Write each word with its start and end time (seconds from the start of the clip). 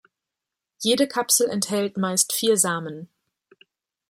Jede 0.79 1.07
Kapsel 1.07 1.47
enthält 1.49 1.95
meist 1.95 2.33
vier 2.33 2.57
Samen. 2.57 3.07